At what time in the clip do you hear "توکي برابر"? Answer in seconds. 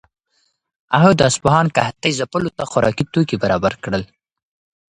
3.13-3.73